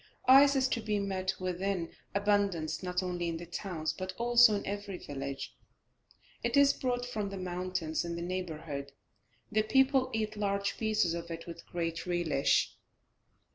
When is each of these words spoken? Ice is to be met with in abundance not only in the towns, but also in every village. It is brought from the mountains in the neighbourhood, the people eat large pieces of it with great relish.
Ice 0.25 0.55
is 0.55 0.67
to 0.69 0.81
be 0.81 0.97
met 0.97 1.35
with 1.39 1.61
in 1.61 1.91
abundance 2.15 2.81
not 2.81 3.03
only 3.03 3.27
in 3.29 3.37
the 3.37 3.45
towns, 3.45 3.93
but 3.93 4.13
also 4.17 4.55
in 4.55 4.65
every 4.65 4.97
village. 4.97 5.55
It 6.43 6.57
is 6.57 6.73
brought 6.73 7.05
from 7.05 7.29
the 7.29 7.37
mountains 7.37 8.03
in 8.03 8.15
the 8.15 8.23
neighbourhood, 8.23 8.93
the 9.51 9.61
people 9.61 10.09
eat 10.11 10.35
large 10.35 10.75
pieces 10.79 11.13
of 11.13 11.29
it 11.29 11.45
with 11.45 11.67
great 11.67 12.07
relish. 12.07 12.75